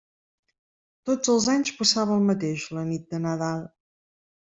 Tots 1.09 1.31
els 1.33 1.45
anys 1.55 1.71
passava 1.81 2.15
el 2.15 2.23
mateix 2.31 2.65
la 2.79 2.87
nit 2.93 3.05
de 3.13 3.21
Nadal. 3.27 3.63